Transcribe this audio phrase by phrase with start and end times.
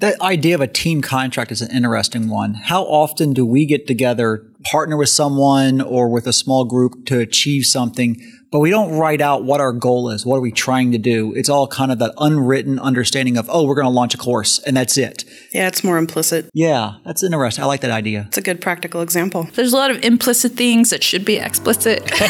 [0.00, 2.54] That idea of a team contract is an interesting one.
[2.54, 7.18] How often do we get together, partner with someone or with a small group to
[7.18, 8.16] achieve something
[8.50, 10.26] but we don't write out what our goal is.
[10.26, 11.32] What are we trying to do?
[11.34, 14.58] It's all kind of that unwritten understanding of, oh, we're going to launch a course
[14.60, 15.24] and that's it.
[15.52, 16.50] Yeah, it's more implicit.
[16.52, 17.62] Yeah, that's interesting.
[17.62, 18.24] I like that idea.
[18.28, 19.48] It's a good practical example.
[19.54, 22.08] There's a lot of implicit things that should be explicit.
[22.14, 22.24] so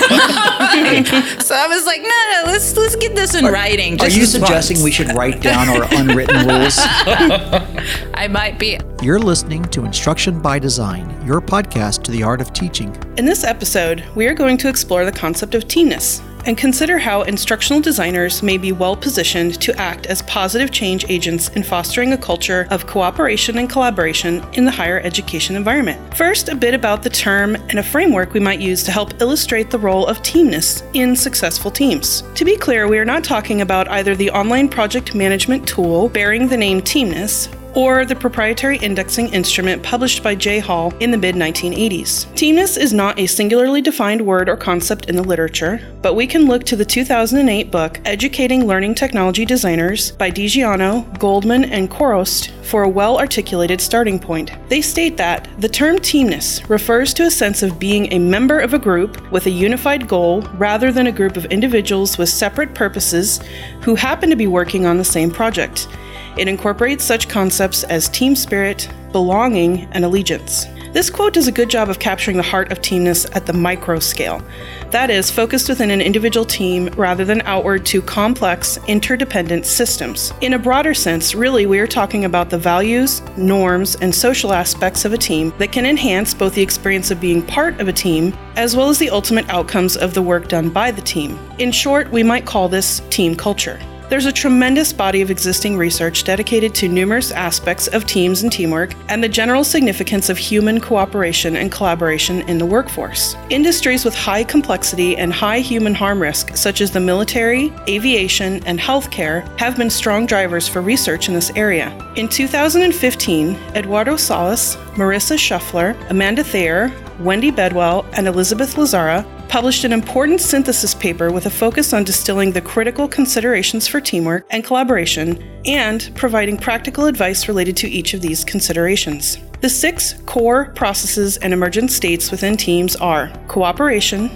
[1.54, 4.00] I was like, no, no, let's let's get this in are, writing.
[4.00, 4.84] Are you suggesting once.
[4.84, 6.76] we should write down our unwritten rules?
[6.78, 8.78] I might be.
[9.02, 12.92] You're listening to Instruction by Design, your podcast to the art of teaching.
[13.16, 17.22] In this episode, we are going to explore the concept of teamness and consider how
[17.22, 22.18] instructional designers may be well positioned to act as positive change agents in fostering a
[22.18, 26.16] culture of cooperation and collaboration in the higher education environment.
[26.16, 29.70] First, a bit about the term and a framework we might use to help illustrate
[29.70, 32.24] the role of teamness in successful teams.
[32.34, 36.48] To be clear, we are not talking about either the online project management tool bearing
[36.48, 41.34] the name Teamness or the proprietary indexing instrument published by Jay Hall in the mid
[41.34, 42.26] 1980s.
[42.34, 46.46] Teamness is not a singularly defined word or concept in the literature, but we can
[46.46, 52.82] look to the 2008 book Educating Learning Technology Designers by DiGiano, Goldman, and Chorost for
[52.84, 54.52] a well articulated starting point.
[54.68, 58.74] They state that the term teamness refers to a sense of being a member of
[58.74, 63.40] a group with a unified goal rather than a group of individuals with separate purposes
[63.82, 65.88] who happen to be working on the same project.
[66.36, 70.66] It incorporates such concepts as team spirit, belonging, and allegiance.
[70.92, 74.00] This quote does a good job of capturing the heart of teamness at the micro
[74.00, 74.42] scale.
[74.90, 80.32] That is, focused within an individual team rather than outward to complex, interdependent systems.
[80.40, 85.04] In a broader sense, really, we are talking about the values, norms, and social aspects
[85.04, 88.36] of a team that can enhance both the experience of being part of a team
[88.56, 91.38] as well as the ultimate outcomes of the work done by the team.
[91.58, 93.78] In short, we might call this team culture.
[94.10, 98.92] There's a tremendous body of existing research dedicated to numerous aspects of teams and teamwork
[99.08, 103.36] and the general significance of human cooperation and collaboration in the workforce.
[103.50, 108.80] Industries with high complexity and high human harm risk, such as the military, aviation, and
[108.80, 111.96] healthcare, have been strong drivers for research in this area.
[112.16, 116.90] In 2015, Eduardo Salas, Marissa Shuffler, Amanda Thayer,
[117.20, 122.52] Wendy Bedwell, and Elizabeth Lazzara published an important synthesis paper with a focus on distilling
[122.52, 128.20] the critical considerations for teamwork and collaboration and providing practical advice related to each of
[128.20, 129.38] these considerations.
[129.60, 134.30] The six core processes and emergent states within teams are cooperation,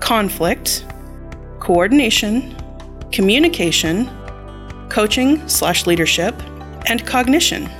[0.00, 0.84] conflict,
[1.58, 2.54] coordination,
[3.10, 4.10] communication,
[4.90, 6.34] coaching slash leadership,
[6.84, 7.70] and cognition.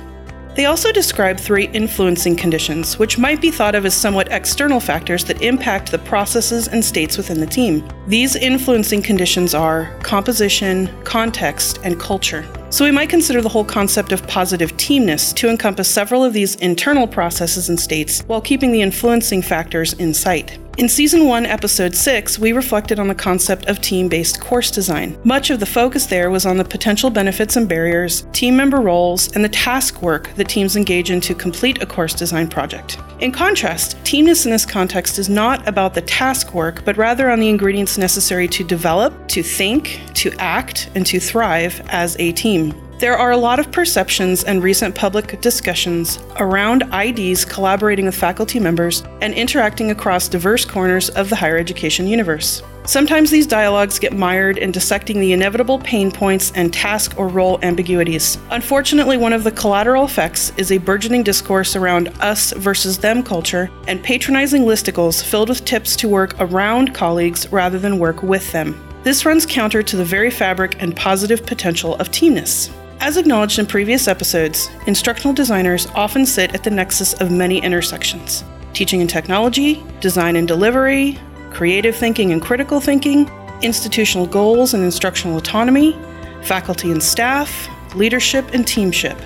[0.55, 5.23] They also describe three influencing conditions, which might be thought of as somewhat external factors
[5.25, 7.87] that impact the processes and states within the team.
[8.05, 12.45] These influencing conditions are composition, context, and culture.
[12.69, 16.55] So we might consider the whole concept of positive teamness to encompass several of these
[16.55, 20.59] internal processes and states while keeping the influencing factors in sight.
[20.75, 25.15] In Season 1, Episode 6, we reflected on the concept of team based course design.
[25.23, 29.31] Much of the focus there was on the potential benefits and barriers, team member roles,
[29.35, 32.97] and the task work that teams engage in to complete a course design project.
[33.19, 37.39] In contrast, teamness in this context is not about the task work, but rather on
[37.39, 42.73] the ingredients necessary to develop, to think, to act, and to thrive as a team.
[43.03, 48.61] There are a lot of perceptions and recent public discussions around IDs collaborating with faculty
[48.61, 52.63] members and interacting across diverse corners of the higher education universe.
[52.85, 57.59] Sometimes these dialogues get mired in dissecting the inevitable pain points and task or role
[57.61, 58.37] ambiguities.
[58.51, 63.69] Unfortunately, one of the collateral effects is a burgeoning discourse around us versus them culture
[63.85, 68.81] and patronizing listicles filled with tips to work around colleagues rather than work with them.
[69.03, 72.73] This runs counter to the very fabric and positive potential of teamness.
[72.99, 78.43] As acknowledged in previous episodes, instructional designers often sit at the nexus of many intersections
[78.73, 81.19] teaching and technology, design and delivery,
[81.51, 83.29] creative thinking and critical thinking,
[83.61, 85.95] institutional goals and instructional autonomy,
[86.41, 89.17] faculty and staff, leadership and teamship.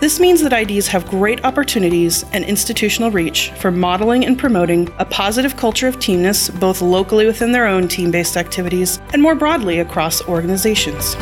[0.00, 5.04] This means that IDs have great opportunities and institutional reach for modeling and promoting a
[5.04, 9.78] positive culture of teamness both locally within their own team based activities and more broadly
[9.78, 11.14] across organizations.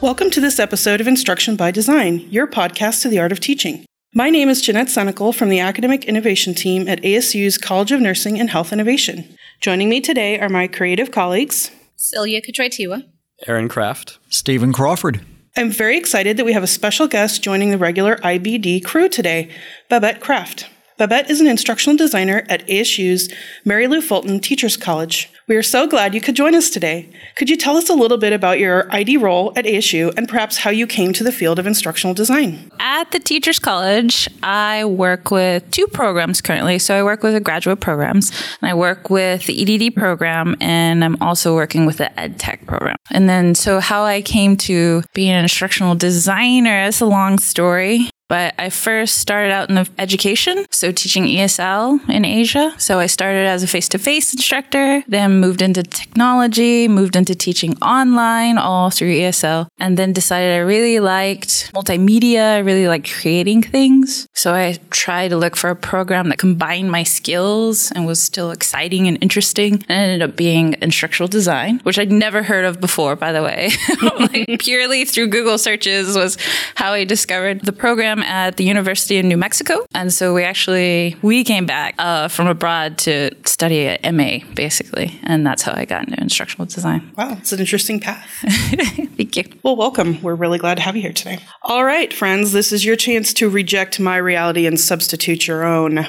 [0.00, 3.84] Welcome to this episode of Instruction by Design, your podcast to the art of teaching.
[4.14, 8.38] My name is Jeanette Senecal from the Academic Innovation Team at ASU's College of Nursing
[8.38, 9.36] and Health Innovation.
[9.60, 13.06] Joining me today are my creative colleagues Celia Katraitiwa,
[13.48, 15.20] Aaron Kraft, Stephen Crawford.
[15.56, 19.50] I'm very excited that we have a special guest joining the regular IBD crew today,
[19.88, 20.70] Babette Kraft.
[20.96, 23.32] Babette is an instructional designer at ASU's
[23.64, 27.08] Mary Lou Fulton Teachers College, We are so glad you could join us today.
[27.36, 30.58] Could you tell us a little bit about your ID role at ASU and perhaps
[30.58, 32.70] how you came to the field of instructional design?
[32.80, 36.78] At the Teachers College, I work with two programs currently.
[36.78, 38.30] So I work with the graduate programs,
[38.60, 42.66] and I work with the EDD program, and I'm also working with the Ed Tech
[42.66, 42.96] program.
[43.10, 48.10] And then, so how I came to be an instructional designer is a long story.
[48.28, 52.74] But I first started out in education, so teaching ESL in Asia.
[52.76, 57.34] So I started as a face to face instructor, then moved into technology, moved into
[57.34, 63.10] teaching online all through ESL, and then decided I really liked multimedia, I really liked
[63.10, 64.28] creating things.
[64.34, 68.50] So I tried to look for a program that combined my skills and was still
[68.50, 73.16] exciting and interesting, and ended up being instructional design, which I'd never heard of before,
[73.16, 73.70] by the way.
[74.20, 76.36] like purely through Google searches was
[76.74, 79.86] how I discovered the program at the University of New Mexico.
[79.94, 85.18] And so we actually, we came back uh, from abroad to study at MA, basically.
[85.22, 87.12] And that's how I got into instructional design.
[87.16, 88.28] Wow, it's an interesting path.
[88.40, 89.44] Thank you.
[89.62, 90.20] Well, welcome.
[90.22, 91.38] We're really glad to have you here today.
[91.62, 95.96] All right, friends, this is your chance to reject my reality and substitute your own.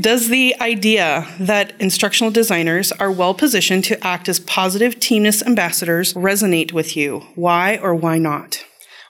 [0.00, 6.14] Does the idea that instructional designers are well positioned to act as positive teamness ambassadors
[6.14, 7.20] resonate with you?
[7.34, 8.64] Why or why not?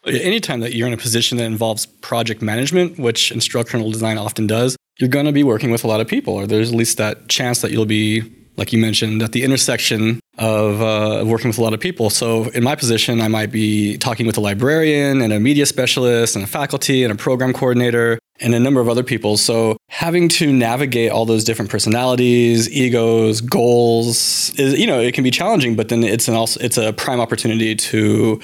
[0.04, 4.76] Anytime that you're in a position that involves project management, which instructional design often does,
[4.98, 7.28] you're going to be working with a lot of people, or there's at least that
[7.28, 8.22] chance that you'll be,
[8.56, 12.10] like you mentioned, at the intersection of uh, working with a lot of people.
[12.10, 16.34] So, in my position, I might be talking with a librarian and a media specialist
[16.34, 19.36] and a faculty and a program coordinator and a number of other people.
[19.36, 25.22] So, having to navigate all those different personalities, egos, goals is, you know, it can
[25.22, 28.40] be challenging, but then it's an also it's a prime opportunity to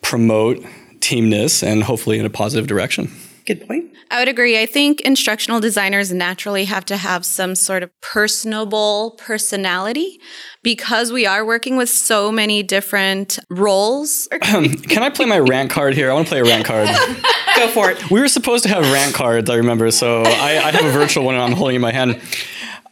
[0.00, 0.64] promote
[1.04, 3.10] teamness and hopefully in a positive direction.
[3.46, 3.92] Good point.
[4.10, 4.58] I would agree.
[4.58, 10.18] I think instructional designers naturally have to have some sort of personable personality
[10.62, 14.28] because we are working with so many different roles.
[14.42, 16.10] Can I play my rant card here?
[16.10, 16.88] I want to play a rant card.
[17.56, 18.10] Go for it.
[18.10, 19.90] We were supposed to have rant cards, I remember.
[19.90, 22.20] So I, I have a virtual one and I'm holding in my hand.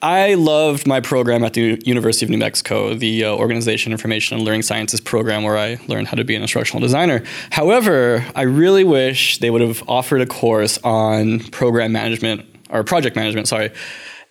[0.02, 4.44] I loved my program at the University of New Mexico, the uh, Organization, Information, and
[4.44, 7.22] Learning Sciences program, where I learned how to be an instructional designer.
[7.50, 13.14] However, I really wish they would have offered a course on program management or project
[13.14, 13.70] management, sorry,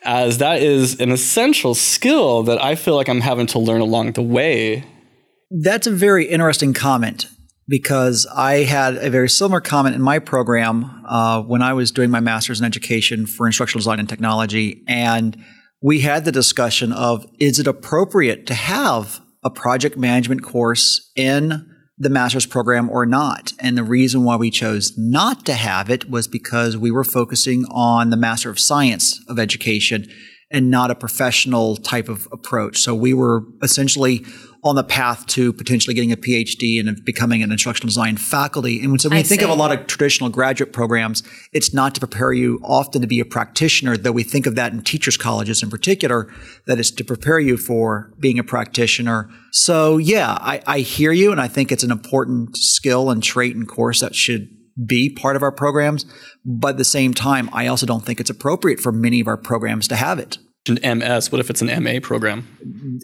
[0.04, 4.12] as that is an essential skill that I feel like I'm having to learn along
[4.12, 4.84] the way.
[5.52, 7.28] That's a very interesting comment
[7.70, 12.10] because I had a very similar comment in my program uh, when I was doing
[12.10, 14.84] my master's in education for instructional design and technology.
[14.86, 15.42] And
[15.82, 21.68] we had the discussion of is it appropriate to have a project management course in
[21.98, 23.54] the master's program or not?
[23.60, 27.66] And the reason why we chose not to have it was because we were focusing
[27.72, 30.08] on the Master of Science of Education
[30.52, 32.80] and not a professional type of approach.
[32.80, 34.26] So we were essentially
[34.64, 38.84] on the path to potentially getting a PhD and becoming an instructional design faculty.
[38.84, 39.46] And so when I you think see.
[39.46, 43.20] of a lot of traditional graduate programs, it's not to prepare you often to be
[43.20, 46.32] a practitioner, though we think of that in teachers' colleges in particular,
[46.68, 49.30] that it's to prepare you for being a practitioner.
[49.52, 53.56] So yeah, I, I hear you, and I think it's an important skill and trait
[53.56, 54.48] and course that should
[54.86, 56.06] be part of our programs.
[56.46, 59.38] But at the same time, I also don't think it's appropriate for many of our
[59.38, 60.38] programs to have it.
[60.68, 62.48] An MS, what if it's an MA program?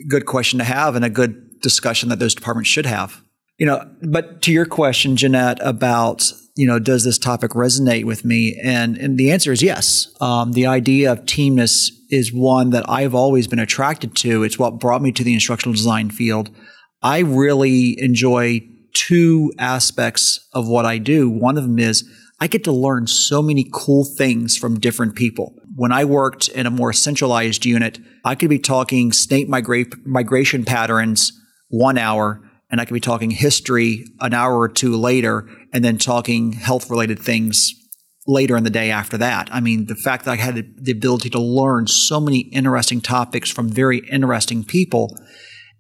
[0.08, 3.22] good question to have and a good discussion that those departments should have.
[3.58, 8.26] You know, but to your question, Jeanette, about you know, does this topic resonate with
[8.26, 8.60] me?
[8.64, 10.14] And and the answer is yes.
[10.20, 14.44] Um, the idea of teamness is one that I've always been attracted to.
[14.44, 16.50] It's what brought me to the instructional design field.
[17.02, 18.62] I really enjoy
[18.94, 21.30] two aspects of what I do.
[21.30, 22.04] One of them is
[22.40, 25.56] I get to learn so many cool things from different people.
[25.76, 30.64] When I worked in a more centralized unit, I could be talking snake migra- migration
[30.64, 31.32] patterns
[31.70, 35.98] one hour, and I could be talking history an hour or two later, and then
[35.98, 37.74] talking health related things
[38.28, 39.48] later in the day after that.
[39.52, 43.50] I mean, the fact that I had the ability to learn so many interesting topics
[43.50, 45.18] from very interesting people.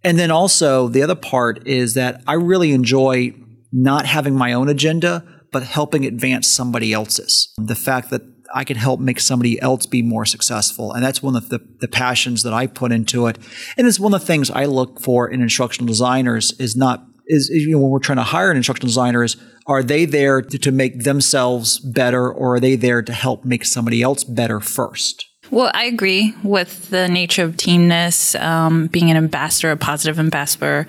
[0.07, 3.33] And then also, the other part is that I really enjoy
[3.73, 5.21] not having my own agenda,
[5.51, 7.53] but helping advance somebody else's.
[7.57, 8.21] The fact that
[8.55, 10.93] I can help make somebody else be more successful.
[10.93, 13.37] And that's one of the, the passions that I put into it.
[13.77, 17.49] And it's one of the things I look for in instructional designers is not is
[17.49, 19.35] you know when we're trying to hire an instructional designer is
[19.65, 23.65] are they there to, to make themselves better or are they there to help make
[23.65, 25.26] somebody else better first?
[25.49, 30.85] Well, I agree with the nature of teamness, um, being an ambassador, a positive ambassador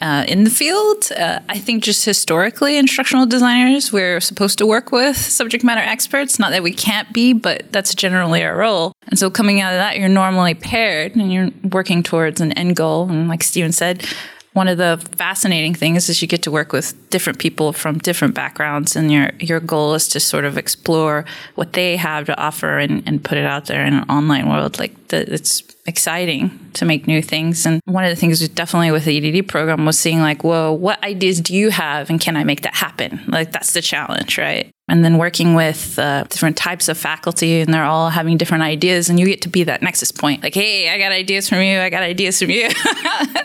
[0.00, 1.12] uh, in the field.
[1.16, 6.38] Uh, I think just historically, instructional designers, we're supposed to work with subject matter experts.
[6.38, 8.92] Not that we can't be, but that's generally our role.
[9.08, 12.76] And so coming out of that, you're normally paired and you're working towards an end
[12.76, 13.08] goal.
[13.08, 14.04] And like Steven said,
[14.52, 18.34] one of the fascinating things is you get to work with different people from different
[18.34, 22.78] backgrounds and your your goal is to sort of explore what they have to offer
[22.78, 24.78] and, and put it out there in an online world.
[24.78, 27.64] Like the, it's exciting to make new things.
[27.64, 31.02] And one of the things definitely with the edd program was seeing like whoa what
[31.04, 33.20] ideas do you have and can i make that happen?
[33.28, 37.72] Like that's the challenge right and then working with uh, different types of faculty and
[37.72, 40.42] they're all having different ideas and you get to be that nexus point.
[40.42, 42.68] Like hey i got ideas from you i got ideas from you.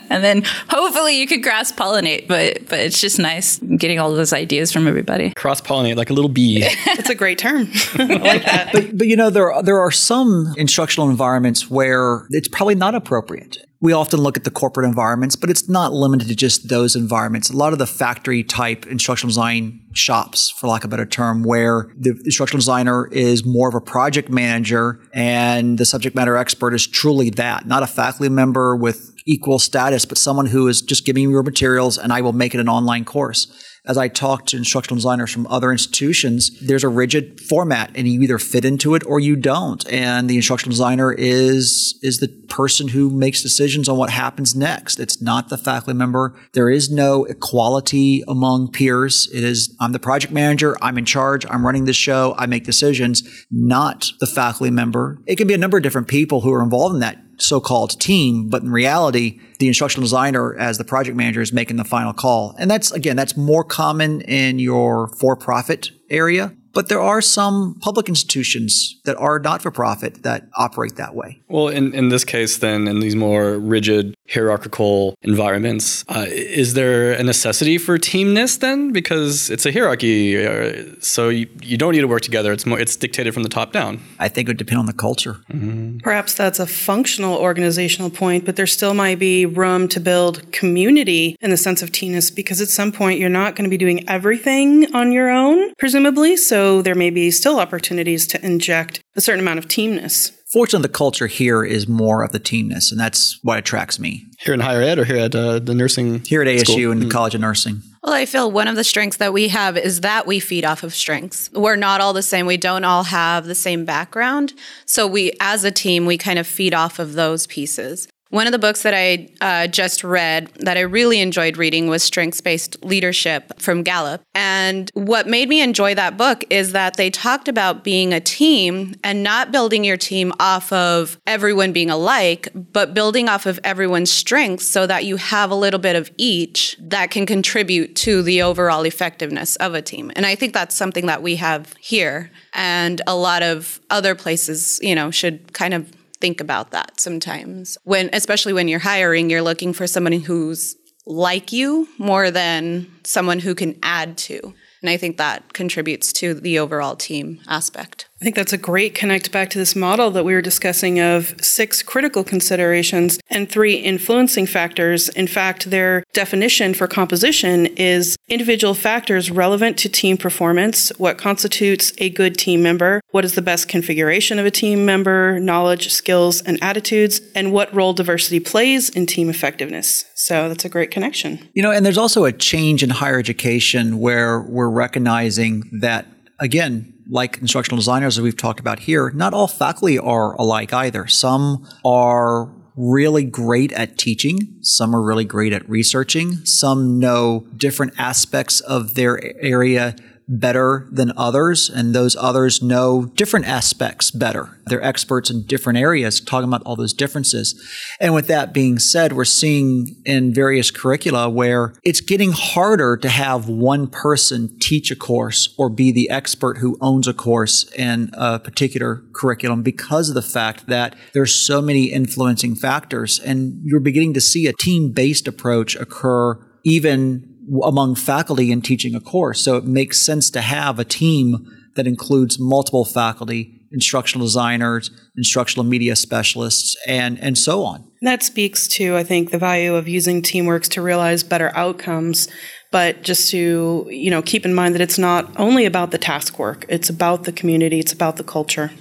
[0.07, 4.33] And then hopefully you could cross pollinate but but it's just nice getting all those
[4.33, 5.33] ideas from everybody.
[5.35, 6.65] Cross pollinate like a little bee.
[6.97, 7.67] It's a great term.
[7.95, 8.69] I like that.
[8.71, 12.95] But, but you know there are, there are some instructional environments where it's probably not
[12.95, 16.95] appropriate we often look at the corporate environments, but it's not limited to just those
[16.95, 17.49] environments.
[17.49, 21.43] A lot of the factory type instructional design shops, for lack of a better term,
[21.43, 26.73] where the instructional designer is more of a project manager and the subject matter expert
[26.73, 31.05] is truly that, not a faculty member with equal status, but someone who is just
[31.05, 33.47] giving you your materials and I will make it an online course
[33.87, 38.21] as I talk to instructional designers from other institutions, there's a rigid format and you
[38.21, 39.87] either fit into it or you don't.
[39.91, 44.99] And the instructional designer is, is the person who makes decisions on what happens next.
[44.99, 46.35] It's not the faculty member.
[46.53, 49.29] There is no equality among peers.
[49.33, 50.75] It is, I'm the project manager.
[50.81, 51.45] I'm in charge.
[51.47, 52.35] I'm running the show.
[52.37, 55.19] I make decisions, not the faculty member.
[55.27, 58.49] It can be a number of different people who are involved in that so-called team,
[58.49, 62.55] but in reality, the instructional designer as the project manager is making the final call.
[62.57, 66.55] And that's again, that's more common in your for-profit area.
[66.75, 71.41] But there are some public institutions that are not for profit that operate that way.
[71.47, 77.13] Well, in, in this case, then, in these more rigid hierarchical environments, uh, is there
[77.13, 78.91] a necessity for teamness then?
[78.91, 82.51] Because it's a hierarchy, uh, so you, you don't need to work together.
[82.51, 84.01] It's more it's dictated from the top down.
[84.19, 85.37] I think it would depend on the culture.
[85.53, 85.99] Mm-hmm.
[85.99, 91.37] Perhaps that's a functional organizational point, but there still might be room to build community
[91.39, 94.07] in the sense of teamness because at some point you're not going to be doing
[94.09, 96.35] everything on your own, presumably.
[96.35, 100.31] So there may be still opportunities to inject a certain amount of teamness.
[100.51, 104.25] Fortunately, the culture here is more of the teamness, and that's what attracts me.
[104.39, 106.19] Here in higher ed or here at uh, the nursing?
[106.19, 106.91] Here at ASU school?
[106.91, 107.11] and the mm.
[107.11, 107.81] College of Nursing.
[108.03, 110.83] Well, I feel one of the strengths that we have is that we feed off
[110.83, 111.49] of strengths.
[111.51, 112.45] We're not all the same.
[112.45, 114.53] We don't all have the same background.
[114.85, 118.07] So we, as a team, we kind of feed off of those pieces.
[118.29, 122.01] One of the books that I uh, just read that I really enjoyed reading was
[122.03, 124.23] Strengths Based Leadership from Gallup.
[124.33, 128.95] And what made me enjoy that book is that they talked about being a team
[129.03, 134.11] and not building your team off of everyone being alike, but building off of everyone's
[134.11, 138.41] strengths so that you have a little bit of each that can contribute to the
[138.41, 140.11] overall effectiveness of a team.
[140.15, 142.31] And I think that's something that we have here.
[142.53, 145.91] And a lot of other places, you know, should kind of
[146.25, 147.77] think about that sometimes.
[147.83, 153.37] When especially when you're hiring, you're looking for somebody who's like you more than someone
[153.37, 154.39] who can add to.
[154.81, 158.09] And I think that contributes to the overall team aspect.
[158.25, 161.83] Think that's a great connect back to this model that we were discussing of six
[161.83, 165.09] critical considerations and three influencing factors.
[165.09, 171.93] In fact, their definition for composition is individual factors relevant to team performance, what constitutes
[171.99, 176.41] a good team member, what is the best configuration of a team member, knowledge, skills,
[176.41, 180.03] and attitudes, and what role diversity plays in team effectiveness.
[180.15, 181.47] So that's a great connection.
[181.53, 186.07] You know, and there's also a change in higher education where we're recognizing that,
[186.39, 191.07] again, like instructional designers, as we've talked about here, not all faculty are alike either.
[191.07, 194.57] Some are really great at teaching.
[194.61, 196.45] Some are really great at researching.
[196.45, 199.95] Some know different aspects of their area
[200.27, 204.59] better than others, and those others know different aspects better.
[204.65, 207.61] They're experts in different areas, talking about all those differences.
[207.99, 213.09] And with that being said, we're seeing in various curricula where it's getting harder to
[213.09, 218.09] have one person teach a course or be the expert who owns a course in
[218.13, 223.19] a particular curriculum because of the fact that there's so many influencing factors.
[223.19, 228.95] And you're beginning to see a team based approach occur even among faculty in teaching
[228.95, 229.41] a course.
[229.41, 235.65] So it makes sense to have a team that includes multiple faculty, instructional designers, instructional
[235.65, 237.83] media specialists, and, and so on.
[238.01, 242.27] That speaks to, I think, the value of using teamworks to realize better outcomes.
[242.71, 246.39] But just to, you know, keep in mind that it's not only about the task
[246.39, 248.71] work, it's about the community, it's about the culture.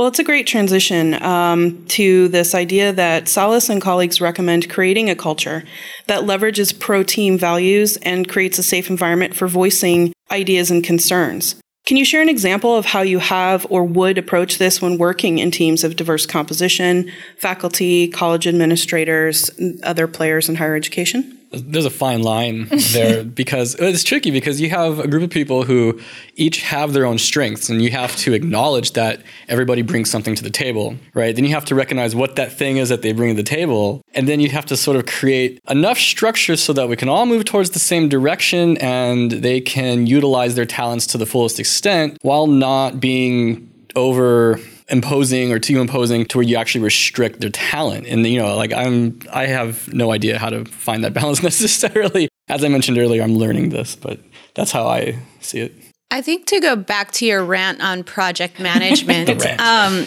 [0.00, 5.10] Well, it's a great transition um, to this idea that Salas and colleagues recommend creating
[5.10, 5.62] a culture
[6.06, 11.56] that leverages pro team values and creates a safe environment for voicing ideas and concerns.
[11.84, 15.38] Can you share an example of how you have or would approach this when working
[15.38, 19.50] in teams of diverse composition, faculty, college administrators,
[19.82, 21.39] other players in higher education?
[21.52, 25.64] There's a fine line there because it's tricky because you have a group of people
[25.64, 26.00] who
[26.36, 30.42] each have their own strengths and you have to acknowledge that everybody brings something to
[30.42, 31.34] the table right?
[31.34, 34.02] Then you have to recognize what that thing is that they bring to the table
[34.14, 37.26] and then you have to sort of create enough structure so that we can all
[37.26, 42.18] move towards the same direction and they can utilize their talents to the fullest extent
[42.22, 44.58] while not being over
[44.90, 48.06] imposing or too imposing to where you actually restrict their talent.
[48.06, 52.28] And you know, like I'm I have no idea how to find that balance necessarily.
[52.48, 54.20] As I mentioned earlier, I'm learning this, but
[54.54, 55.72] that's how I see it.
[56.12, 59.30] I think to go back to your rant on project management,
[59.60, 60.04] um,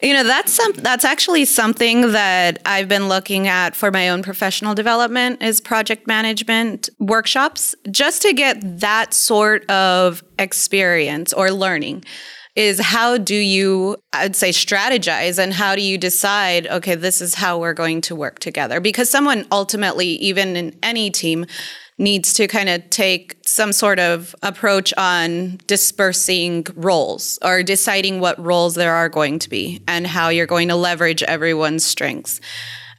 [0.00, 4.22] you know that's some that's actually something that I've been looking at for my own
[4.22, 12.04] professional development is project management workshops, just to get that sort of experience or learning
[12.56, 17.34] is how do you i'd say strategize and how do you decide okay this is
[17.34, 18.80] how we're going to work together?
[18.80, 21.46] Because someone ultimately even in any team
[21.98, 28.42] needs to kind of take some sort of approach on dispersing roles or deciding what
[28.42, 32.40] roles there are going to be and how you're going to leverage everyone's strengths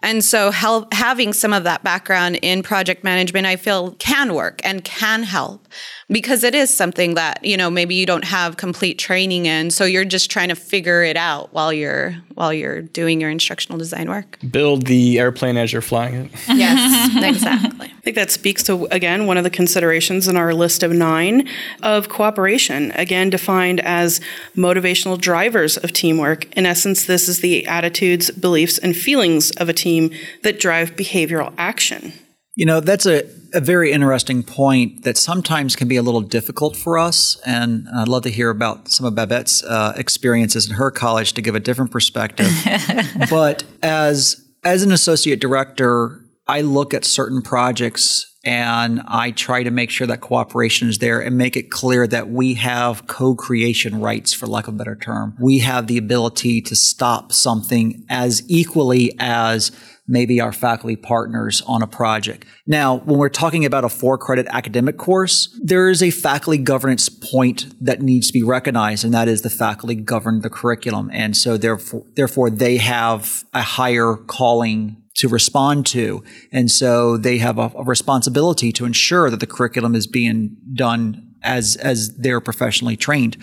[0.03, 4.61] and so help, having some of that background in project management, I feel can work
[4.63, 5.67] and can help
[6.09, 9.69] because it is something that, you know, maybe you don't have complete training in.
[9.71, 13.77] So you're just trying to figure it out while you're while you're doing your instructional
[13.77, 14.39] design work.
[14.49, 16.31] Build the airplane as you're flying it.
[16.61, 17.87] Yes, exactly.
[17.97, 21.47] I think that speaks to again one of the considerations in our list of 9
[21.81, 24.19] of cooperation, again defined as
[24.55, 26.45] motivational drivers of teamwork.
[26.57, 30.11] In essence, this is the attitudes, beliefs and feelings of a team team
[30.43, 32.13] that drive behavioral action.
[32.55, 36.75] You know, that's a, a very interesting point that sometimes can be a little difficult
[36.75, 37.39] for us.
[37.45, 41.41] And I'd love to hear about some of Babette's uh, experiences in her college to
[41.41, 42.51] give a different perspective.
[43.29, 49.71] but as as an associate director, I look at certain projects and I try to
[49.71, 54.33] make sure that cooperation is there and make it clear that we have co-creation rights,
[54.33, 55.37] for lack of a better term.
[55.39, 59.71] We have the ability to stop something as equally as
[60.07, 62.45] maybe our faculty partners on a project.
[62.67, 67.07] Now, when we're talking about a four credit academic course, there is a faculty governance
[67.07, 71.09] point that needs to be recognized, and that is the faculty govern the curriculum.
[71.13, 76.23] And so therefore, therefore they have a higher calling to respond to.
[76.51, 81.35] And so they have a, a, responsibility to ensure that the curriculum is being done
[81.43, 83.37] as, as they're professionally trained.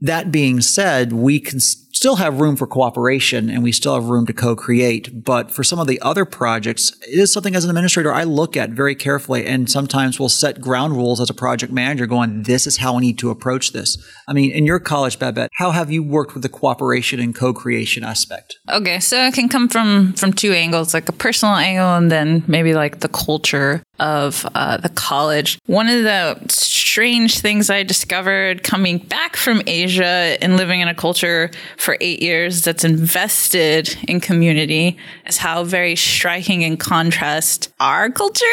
[0.00, 1.60] That being said, we can
[1.92, 5.24] still have room for cooperation and we still have room to co-create.
[5.24, 8.56] But for some of the other projects, it is something as an administrator I look
[8.56, 12.66] at very carefully and sometimes we'll set ground rules as a project manager going, this
[12.66, 13.96] is how we need to approach this.
[14.28, 18.04] I mean, in your college, Babette, how have you worked with the cooperation and co-creation
[18.04, 18.58] aspect?
[18.68, 22.44] Okay, so it can come from from two angles, like a personal angle and then
[22.46, 25.58] maybe like the culture of uh, the college.
[25.66, 30.94] One of the strange things I discovered coming back from Asia and living in a
[30.94, 31.50] culture
[31.80, 38.44] for eight years that's invested in community is how very striking in contrast our culture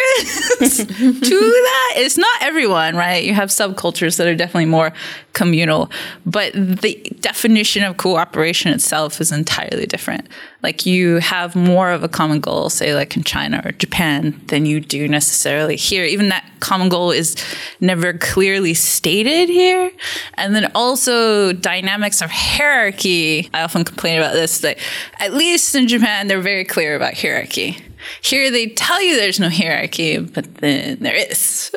[0.61, 1.93] is to that.
[1.97, 3.25] It's not everyone, right?
[3.25, 4.93] You have subcultures that are definitely more
[5.37, 5.91] communal,
[6.25, 10.27] but the definition of cooperation itself is entirely different.
[10.63, 14.65] Like you have more of a common goal, say like in China or Japan, than
[14.65, 16.05] you do necessarily here.
[16.05, 17.35] Even that common goal is
[17.79, 19.91] never clearly stated here.
[20.33, 23.47] And then also dynamics of hierarchy.
[23.53, 24.79] I often complain about this, that
[25.19, 27.86] at least in Japan, they're very clear about hierarchy.
[28.21, 31.39] Here they tell you there's no hierarchy, but then there is.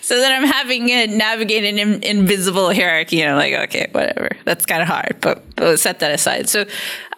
[0.00, 4.30] so then I'm having to navigate an in- invisible hierarchy, and I'm like, okay, whatever.
[4.44, 6.48] That's kind of hard, but, but set that aside.
[6.48, 6.66] So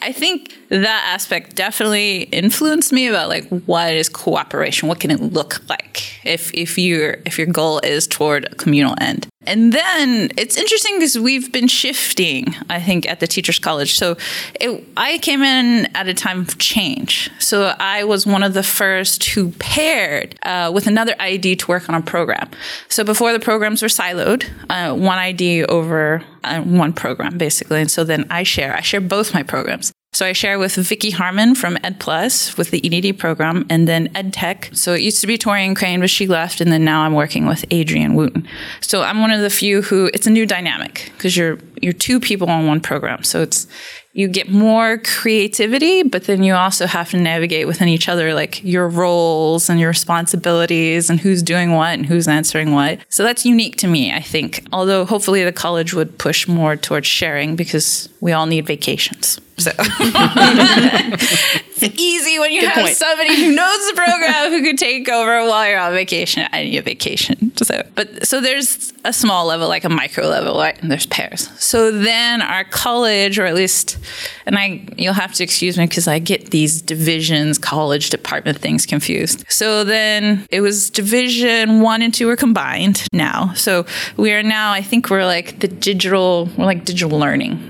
[0.01, 4.89] I think that aspect definitely influenced me about like what is cooperation?
[4.89, 8.97] What can it look like if if your if your goal is toward a communal
[9.01, 9.29] end?
[9.47, 13.95] And then it's interesting because we've been shifting, I think, at the Teachers College.
[13.95, 14.17] So
[14.61, 17.31] it, I came in at a time of change.
[17.39, 21.89] So I was one of the first who paired uh, with another ID to work
[21.89, 22.49] on a program.
[22.89, 27.81] So before the programs were siloed, uh, one ID over uh, one program, basically.
[27.81, 29.93] And so then I share, I share both my programs.
[30.15, 34.11] So I share with Vicky Harmon from Ed Plus with the EDD program and then
[34.15, 34.69] Ed Tech.
[34.75, 36.61] So it used to be Torian Crane, but she left.
[36.61, 38.47] And then now I'm working with Adrian Wooten.
[38.83, 42.21] So I'm one of the few who it's a new dynamic because you're, you're two
[42.21, 43.23] people on one program.
[43.23, 43.67] So it's,
[44.13, 48.63] you get more creativity, but then you also have to navigate within each other, like
[48.63, 52.99] your roles and your responsibilities and who's doing what and who's answering what.
[53.09, 54.67] So that's unique to me, I think.
[54.75, 59.41] Although hopefully the college would push more towards sharing because we all need vacations.
[59.59, 62.97] So it's easy when you Good have point.
[62.97, 66.49] somebody who knows the program who could take over while you're on vacation.
[66.53, 67.55] I need a vacation.
[67.57, 70.81] So, but so there's a small level, like a micro level, right?
[70.81, 71.49] And there's pairs.
[71.63, 73.99] So then our college, or at least,
[74.47, 78.87] and I, you'll have to excuse me because I get these divisions, college department things
[78.87, 79.45] confused.
[79.49, 83.53] So then it was division one and two are combined now.
[83.55, 83.87] So
[84.17, 87.69] we are now, I think we're like the digital, we're like digital learning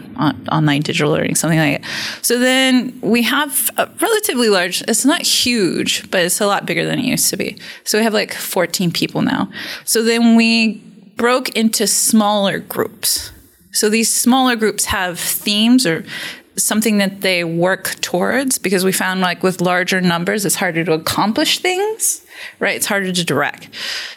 [0.51, 1.85] online digital learning, something like it.
[2.23, 6.85] So then we have a relatively large, it's not huge, but it's a lot bigger
[6.85, 7.59] than it used to be.
[7.85, 9.51] So we have like 14 people now.
[9.85, 10.75] So then we
[11.17, 13.33] broke into smaller groups.
[13.73, 16.05] So these smaller groups have themes or
[16.57, 20.93] something that they work towards because we found like with larger numbers, it's harder to
[20.93, 22.22] accomplish things
[22.59, 22.77] right?
[22.77, 23.69] It's harder to direct.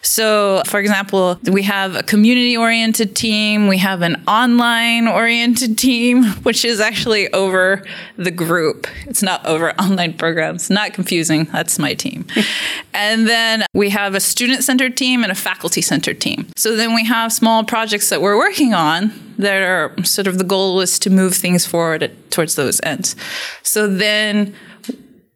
[0.02, 6.24] So, for example, we have a community oriented team, we have an online oriented team,
[6.44, 7.84] which is actually over
[8.18, 8.88] the group.
[9.08, 10.70] It's not over online programs.
[10.70, 11.46] Not confusing.
[11.46, 12.26] That's my team.
[12.94, 16.48] and then we have a student centered team and a faculty centered team.
[16.56, 20.44] So then we have small projects that we're working on that are sort of the
[20.44, 23.16] goal is to move things forward towards those ends.
[23.64, 24.56] So then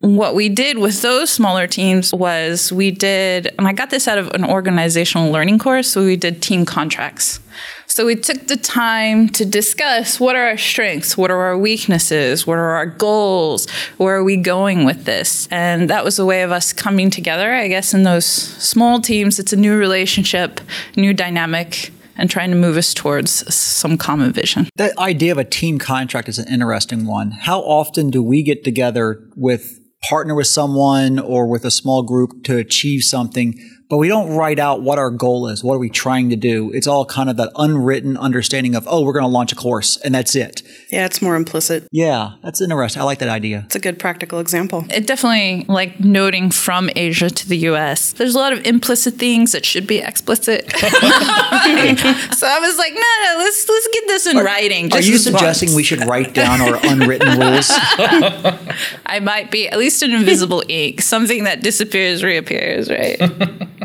[0.01, 4.17] what we did with those smaller teams was we did, and I got this out
[4.17, 7.41] of an organizational learning course, so we did team contracts.
[7.85, 12.47] So we took the time to discuss what are our strengths, what are our weaknesses,
[12.47, 15.49] what are our goals, where are we going with this?
[15.51, 19.37] And that was a way of us coming together, I guess, in those small teams.
[19.37, 20.61] It's a new relationship,
[20.95, 24.69] new dynamic, and trying to move us towards some common vision.
[24.75, 27.31] That idea of a team contract is an interesting one.
[27.31, 32.43] How often do we get together with partner with someone or with a small group
[32.43, 33.57] to achieve something
[33.89, 35.63] but we don't write out what our goal is.
[35.63, 36.71] What are we trying to do?
[36.73, 39.97] It's all kind of that unwritten understanding of, oh, we're going to launch a course
[39.97, 40.61] and that's it.
[40.91, 41.87] Yeah, it's more implicit.
[41.91, 43.01] Yeah, that's interesting.
[43.01, 43.63] I like that idea.
[43.65, 44.85] It's a good practical example.
[44.91, 49.53] It definitely, like noting from Asia to the US, there's a lot of implicit things
[49.53, 50.69] that should be explicit.
[50.77, 54.93] so I was like, no, no, let's, let's get this in are, writing.
[54.93, 55.75] Are you suggesting once.
[55.75, 57.69] we should write down our unwritten rules?
[59.07, 63.19] I might be, at least in invisible ink, something that disappears, reappears, right?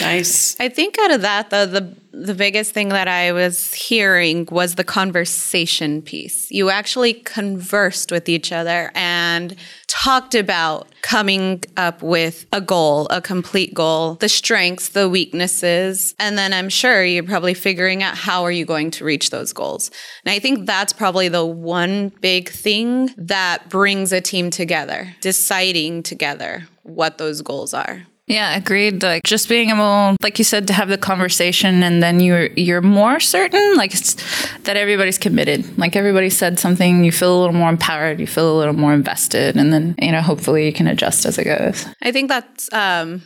[0.00, 0.56] nice.
[0.60, 4.76] I think out of that, though, the the biggest thing that I was hearing was
[4.76, 6.50] the conversation piece.
[6.50, 9.54] You actually conversed with each other and
[9.86, 16.38] talked about coming up with a goal, a complete goal, the strengths, the weaknesses, and
[16.38, 19.90] then I'm sure you're probably figuring out how are you going to reach those goals.
[20.24, 26.02] And I think that's probably the one big thing that brings a team together, deciding
[26.02, 28.06] together what those goals are.
[28.26, 29.04] Yeah, agreed.
[29.04, 32.82] Like just being able, like you said, to have the conversation, and then you're you're
[32.82, 35.78] more certain, like that everybody's committed.
[35.78, 38.92] Like everybody said something, you feel a little more empowered, you feel a little more
[38.92, 41.86] invested, and then you know hopefully you can adjust as it goes.
[42.02, 43.22] I think that's um,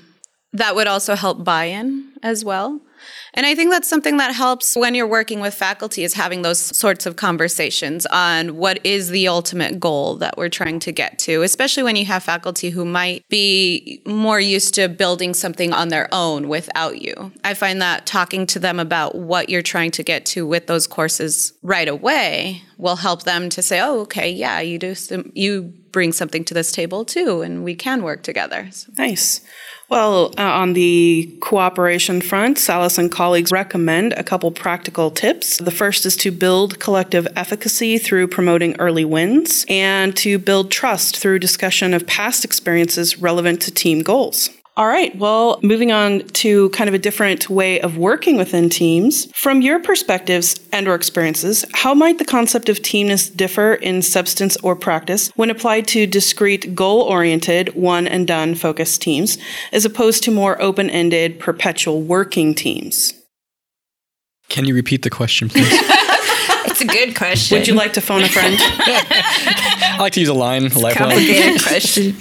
[0.53, 2.79] that would also help buy-in as well.
[3.35, 6.59] And I think that's something that helps when you're working with faculty is having those
[6.59, 11.43] sorts of conversations on what is the ultimate goal that we're trying to get to,
[11.43, 16.09] especially when you have faculty who might be more used to building something on their
[16.13, 17.33] own without you.
[17.45, 20.87] I find that talking to them about what you're trying to get to with those
[20.87, 25.75] courses right away will help them to say, "Oh, okay, yeah, you do some, you
[25.93, 28.93] bring something to this table too and we can work together." So.
[28.97, 29.41] Nice.
[29.91, 35.59] Well, uh, on the cooperation front, Salas and colleagues recommend a couple practical tips.
[35.59, 41.17] The first is to build collective efficacy through promoting early wins and to build trust
[41.17, 44.51] through discussion of past experiences relevant to team goals.
[44.77, 45.15] All right.
[45.17, 49.31] Well, moving on to kind of a different way of working within teams.
[49.35, 54.57] From your perspectives and or experiences, how might the concept of teamness differ in substance
[54.59, 59.39] or practice when applied to discrete goal-oriented, one and done focused teams
[59.73, 63.13] as opposed to more open-ended, perpetual working teams?
[64.49, 65.67] Can you repeat the question, please?
[65.71, 67.59] it's a good question.
[67.59, 68.57] Would you like to phone a friend?
[68.61, 70.95] I like to use a line, a lifeline.
[70.95, 72.17] Complicated question.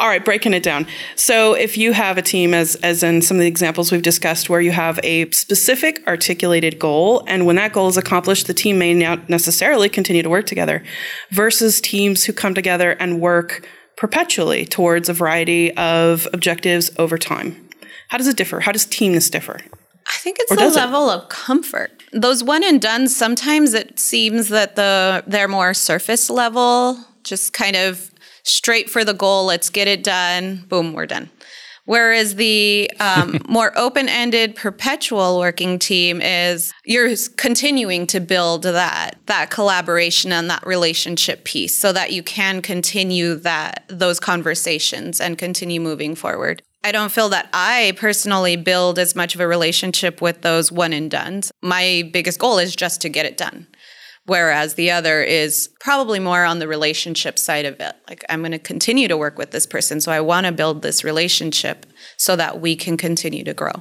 [0.00, 0.86] All right, breaking it down.
[1.16, 4.48] So if you have a team, as as in some of the examples we've discussed,
[4.48, 8.78] where you have a specific articulated goal, and when that goal is accomplished, the team
[8.78, 10.84] may not necessarily continue to work together,
[11.30, 17.68] versus teams who come together and work perpetually towards a variety of objectives over time.
[18.08, 18.60] How does it differ?
[18.60, 19.60] How does teamness differ?
[20.06, 20.80] I think it's Or the does it?
[20.80, 21.90] level of comfort.
[22.12, 27.74] Those one and done, sometimes it seems that the they're more surface level, just kind
[27.74, 28.12] of
[28.48, 29.46] straight for the goal.
[29.46, 30.64] Let's get it done.
[30.68, 31.30] Boom, we're done.
[31.88, 37.08] Whereas the um, more open ended, perpetual working team is you're
[37.38, 43.36] continuing to build that that collaboration and that relationship piece, so that you can continue
[43.36, 46.62] that those conversations and continue moving forward.
[46.84, 50.92] I don't feel that I personally build as much of a relationship with those one
[50.92, 51.50] and dones.
[51.62, 53.66] My biggest goal is just to get it done.
[54.28, 57.96] Whereas the other is probably more on the relationship side of it.
[58.08, 60.02] Like, I'm going to continue to work with this person.
[60.02, 61.86] So I want to build this relationship
[62.18, 63.72] so that we can continue to grow.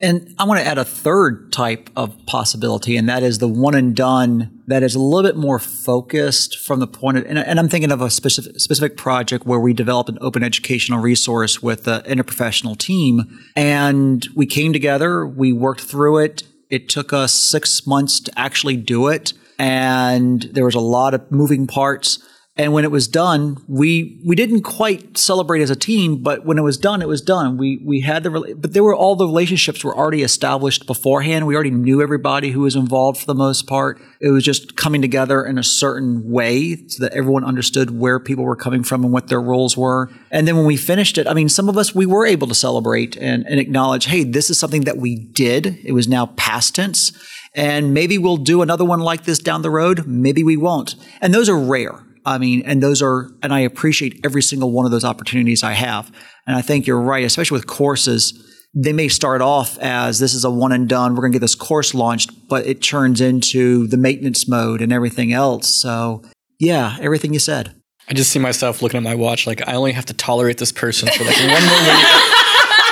[0.00, 3.76] And I want to add a third type of possibility, and that is the one
[3.76, 7.60] and done that is a little bit more focused from the point of, and, and
[7.60, 11.86] I'm thinking of a specific, specific project where we developed an open educational resource with
[11.86, 16.42] an interprofessional team, and we came together, we worked through it.
[16.68, 21.30] It took us six months to actually do it, and there was a lot of
[21.30, 22.18] moving parts.
[22.54, 26.58] And when it was done, we we didn't quite celebrate as a team, but when
[26.58, 27.56] it was done, it was done.
[27.56, 31.46] We we had the but there were all the relationships were already established beforehand.
[31.46, 34.02] We already knew everybody who was involved for the most part.
[34.20, 38.44] It was just coming together in a certain way so that everyone understood where people
[38.44, 40.10] were coming from and what their roles were.
[40.30, 42.54] And then when we finished it, I mean, some of us we were able to
[42.54, 45.78] celebrate and, and acknowledge, hey, this is something that we did.
[45.84, 47.12] It was now past tense.
[47.54, 50.06] And maybe we'll do another one like this down the road.
[50.06, 50.94] Maybe we won't.
[51.20, 52.02] And those are rare.
[52.24, 55.72] I mean, and those are, and I appreciate every single one of those opportunities I
[55.72, 56.10] have.
[56.46, 58.48] And I think you're right, especially with courses.
[58.74, 61.14] They may start off as this is a one and done.
[61.14, 64.92] We're going to get this course launched, but it turns into the maintenance mode and
[64.92, 65.68] everything else.
[65.68, 66.22] So,
[66.58, 67.74] yeah, everything you said.
[68.08, 70.72] I just see myself looking at my watch like I only have to tolerate this
[70.72, 72.06] person for like one more week.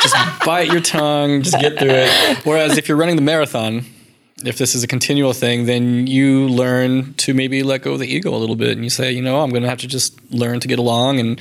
[0.03, 2.39] Just bite your tongue, just get through it.
[2.45, 3.85] Whereas if you're running the marathon,
[4.45, 8.07] if this is a continual thing, then you learn to maybe let go of the
[8.07, 10.19] ego a little bit, and you say, you know, I'm going to have to just
[10.33, 11.41] learn to get along, and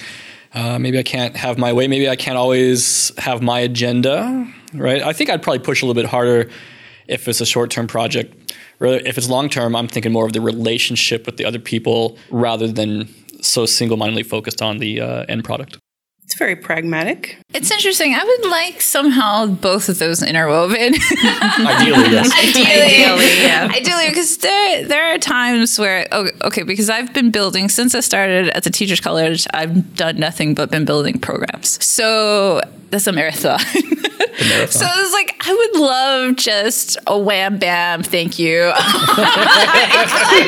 [0.54, 1.88] uh, maybe I can't have my way.
[1.88, 5.02] Maybe I can't always have my agenda, right?
[5.02, 6.50] I think I'd probably push a little bit harder
[7.08, 8.54] if it's a short-term project.
[8.80, 12.68] Rather, if it's long-term, I'm thinking more of the relationship with the other people rather
[12.68, 13.10] than
[13.42, 15.78] so single-mindedly focused on the uh, end product.
[16.30, 17.40] It's very pragmatic.
[17.56, 18.14] It's interesting.
[18.14, 20.94] I would like somehow both of those interwoven.
[21.24, 22.32] Ideally, yes.
[22.38, 23.72] Ideally, Ideally, yeah.
[23.74, 28.02] Ideally, because there there are times where okay, okay, because I've been building since I
[28.02, 29.48] started at the teachers college.
[29.56, 31.84] I've done nothing but been building programs.
[31.84, 32.62] So
[32.92, 33.60] that's a marathon.
[34.40, 38.68] So it's like I would love just a wham bam, thank you.
[38.68, 38.76] Like,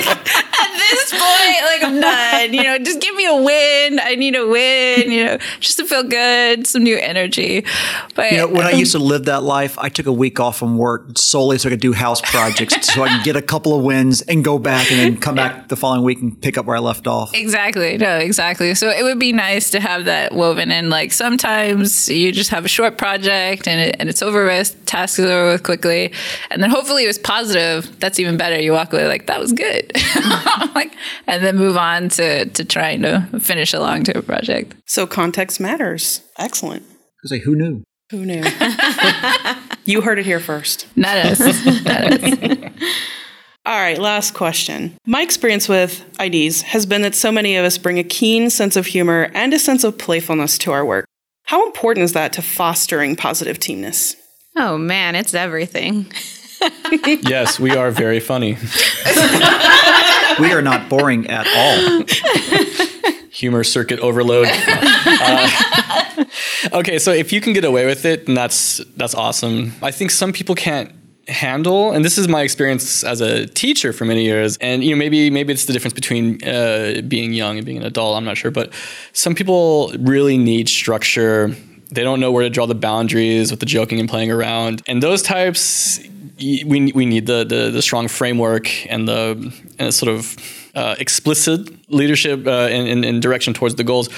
[0.08, 2.54] at this point, like I'm done.
[2.54, 4.00] You know, just give me a win.
[4.00, 5.12] I need a win.
[5.12, 7.66] You know, just to feel good, some new energy.
[8.16, 10.58] But You know, when I used to live that life, I took a week off
[10.58, 13.78] from work solely so I could do house projects so I could get a couple
[13.78, 16.66] of wins and go back and then come back the following week and pick up
[16.66, 17.34] where I left off.
[17.34, 17.98] Exactly.
[17.98, 18.76] No, exactly.
[18.76, 20.90] So it would be nice to have that woven in.
[20.90, 25.20] Like sometimes you just have a short project and, it, and it's over with, tasks
[25.20, 26.14] are over with quickly.
[26.50, 28.00] And then hopefully it was positive.
[28.00, 28.60] That's even better.
[28.60, 29.92] You walk away like, that was good.
[30.76, 30.94] like,
[31.28, 34.76] and then move on to, to trying to finish a long term project.
[34.86, 36.21] So context matters.
[36.38, 36.84] Excellent.
[37.17, 37.84] Because like, who knew?
[38.12, 38.43] Who knew?
[39.86, 40.88] you heard it here first.
[40.97, 41.39] Not us.
[41.65, 42.71] Not us.
[43.65, 44.97] All right, last question.
[45.06, 48.76] My experience with IDs has been that so many of us bring a keen sense
[48.76, 51.06] of humor and a sense of playfulness to our work.
[51.43, 54.15] How important is that to fostering positive teamness?
[54.58, 56.12] Oh man, it's everything.
[57.21, 58.58] yes, we are very funny.
[60.39, 62.04] We are not boring at all.
[63.41, 64.47] Humor circuit overload.
[65.04, 66.25] Uh,
[66.73, 69.73] okay, so if you can get away with it, then that's that's awesome.
[69.82, 70.91] I think some people can't
[71.27, 74.97] handle and this is my experience as a teacher for many years and you know
[74.97, 78.36] maybe maybe it's the difference between uh, being young and being an adult i'm not
[78.36, 78.73] sure but
[79.13, 81.56] some people really need structure
[81.91, 85.01] they don't know where to draw the boundaries with the joking and playing around and
[85.01, 85.99] those types
[86.39, 90.36] we, we need the, the the strong framework and the and the sort of
[90.76, 92.68] uh, explicit leadership uh,
[93.20, 94.10] direction towards the goals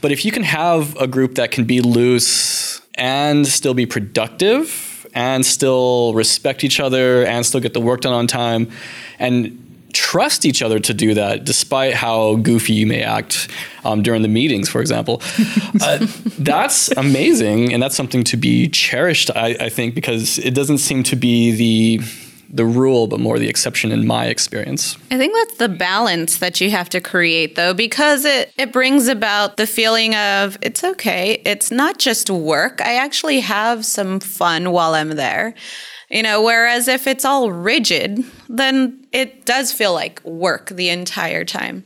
[0.00, 5.06] but if you can have a group that can be loose and still be productive
[5.14, 8.70] and still respect each other and still get the work done on time
[9.18, 13.48] and trust each other to do that, despite how goofy you may act
[13.84, 15.20] um, during the meetings, for example.
[15.80, 16.06] uh,
[16.38, 21.02] that's amazing, and that's something to be cherished, I, I think, because it doesn't seem
[21.04, 22.00] to be the
[22.50, 24.96] the rule, but more the exception in my experience.
[25.10, 29.08] I think that's the balance that you have to create though, because it, it brings
[29.08, 31.42] about the feeling of it's okay.
[31.44, 32.80] It's not just work.
[32.80, 35.54] I actually have some fun while I'm there.
[36.10, 41.44] You know, whereas if it's all rigid, then it does feel like work the entire
[41.44, 41.84] time.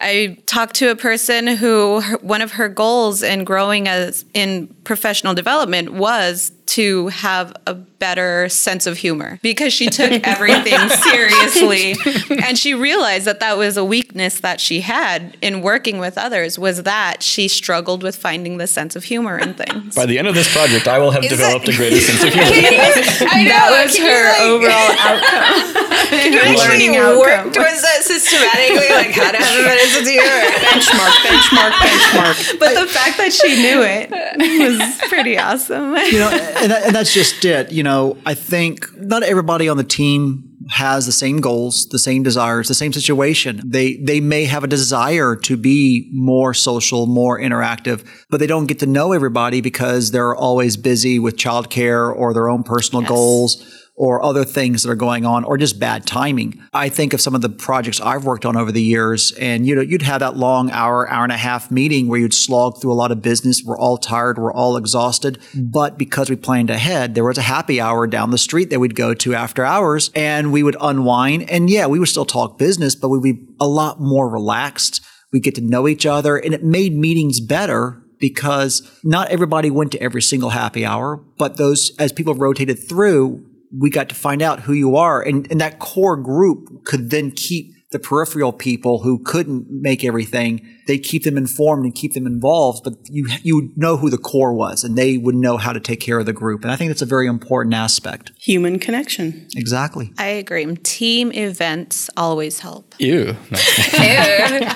[0.00, 5.34] I talked to a person who one of her goals in growing as in professional
[5.34, 11.96] development was to have a better sense of humor because she took everything seriously
[12.44, 16.58] and she realized that that was a weakness that she had in working with others
[16.58, 19.94] was that she struggled with finding the sense of humor in things.
[19.96, 22.22] By the end of this project, I will have Is developed that- a greater sense
[22.22, 22.46] of humor.
[22.52, 23.48] I know.
[23.48, 26.08] that was her like- overall outcome.
[26.08, 27.52] Can you learning actually work outcome.
[27.52, 28.88] towards that systematically?
[28.94, 30.40] Like how to have a better sense of humor?
[30.68, 32.58] benchmark, benchmark, benchmark.
[32.60, 35.96] But the fact that she knew it was pretty awesome.
[35.96, 37.72] you know, and, that, and that's just it.
[37.72, 42.22] You know, I think not everybody on the team has the same goals, the same
[42.22, 43.60] desires, the same situation.
[43.64, 48.66] They they may have a desire to be more social, more interactive, but they don't
[48.66, 53.87] get to know everybody because they're always busy with childcare or their own personal goals
[53.98, 56.62] or other things that are going on or just bad timing.
[56.72, 59.74] I think of some of the projects I've worked on over the years and you
[59.74, 62.92] know you'd have that long hour hour and a half meeting where you'd slog through
[62.92, 65.66] a lot of business, we're all tired, we're all exhausted, mm-hmm.
[65.66, 68.94] but because we planned ahead, there was a happy hour down the street that we'd
[68.94, 71.50] go to after hours and we would unwind.
[71.50, 75.04] And yeah, we would still talk business, but we'd be a lot more relaxed.
[75.32, 79.92] We get to know each other and it made meetings better because not everybody went
[79.92, 83.44] to every single happy hour, but those as people rotated through,
[83.76, 85.20] we got to find out who you are.
[85.20, 90.60] And, and that core group could then keep the peripheral people who couldn't make everything,
[90.86, 94.18] they keep them informed and keep them involved, but you, you would know who the
[94.18, 96.62] core was and they would know how to take care of the group.
[96.62, 98.32] And I think that's a very important aspect.
[98.38, 99.48] Human connection.
[99.56, 100.12] Exactly.
[100.18, 100.66] I agree.
[100.76, 102.94] Team events always help.
[102.98, 103.34] Ew.
[103.50, 103.58] No.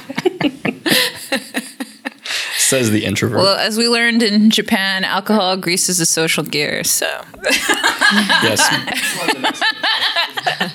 [2.73, 3.41] Says the introvert.
[3.41, 6.83] Well, as we learned in Japan, alcohol greases the social gear.
[6.85, 7.05] So
[8.43, 8.63] yes.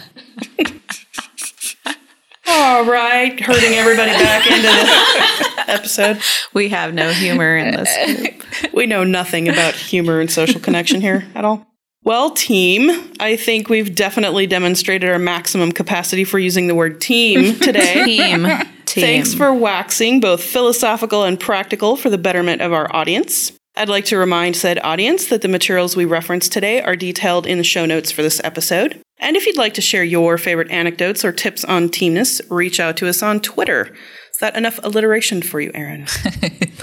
[2.48, 6.22] All right, hurting everybody back into this episode.
[6.54, 8.44] We have no humor in this group.
[8.76, 11.66] We know nothing about humor and social connection here at all.
[12.04, 17.56] Well, team, I think we've definitely demonstrated our maximum capacity for using the word team
[17.60, 18.06] today.
[18.06, 18.48] Team.
[18.86, 19.04] Team.
[19.04, 23.52] Thanks for waxing both philosophical and practical for the betterment of our audience.
[23.76, 27.58] I'd like to remind said audience that the materials we reference today are detailed in
[27.58, 29.00] the show notes for this episode.
[29.20, 32.98] And if you'd like to share your favorite anecdotes or tips on teamness, reach out
[32.98, 33.94] to us on Twitter.
[34.32, 36.08] Is that enough alliteration for you, Aaron?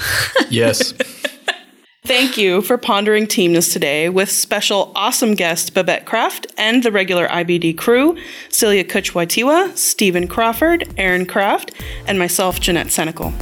[0.50, 0.92] Yes.
[2.06, 7.26] Thank you for pondering teamness today with special awesome guest Babette Kraft and the regular
[7.28, 8.14] IBD crew,
[8.50, 11.72] Celia Coochwytewa, Stephen Crawford, Aaron Kraft,
[12.06, 13.32] and myself, Jeanette Senecal.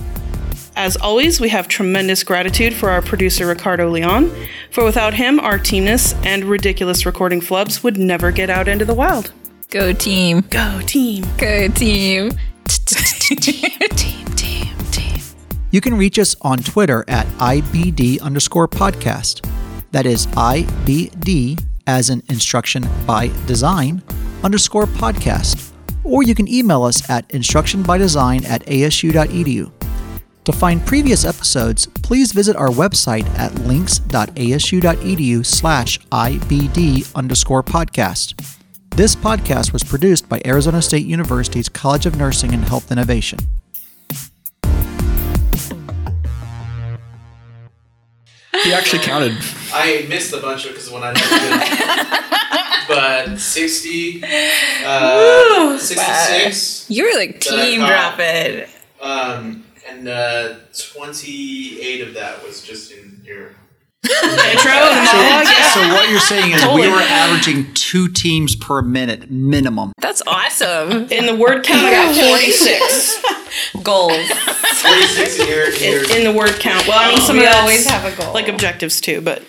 [0.77, 4.31] As always, we have tremendous gratitude for our producer Ricardo Leon,
[4.71, 8.95] for without him, our teamness and ridiculous recording flubs would never get out into the
[8.95, 9.33] wild.
[9.71, 11.25] go team, Go team!
[11.37, 12.31] go team.
[15.73, 19.49] You can reach us on Twitter at IBD underscore podcast.
[19.91, 24.03] That is IBD as in instruction by design
[24.45, 25.73] underscore podcast.
[26.05, 29.73] Or you can email us at instructionbydesign at asu.edu.
[30.45, 38.59] To find previous episodes, please visit our website at links.asu.edu slash IBD underscore podcast.
[38.91, 43.39] This podcast was produced by Arizona State University's College of Nursing and Health Innovation.
[48.65, 49.33] He actually counted.
[49.73, 54.23] I missed a bunch of because when I did, but 60,
[54.85, 58.65] uh, 66, You were like team dropping.
[59.01, 63.51] um, and uh, 28 of that was just in your.
[64.05, 65.47] Intro and monologue.
[65.73, 69.93] So what you're saying is we were averaging two teams per minute minimum.
[70.01, 71.07] That's awesome.
[71.11, 73.23] In the word count, I got 46.
[73.83, 74.29] Goals.
[74.29, 75.67] 46 in your.
[75.75, 76.87] in in the word count.
[76.89, 78.35] Well, I mean, some We of that's always have a goal.
[78.35, 79.43] like objectives too, but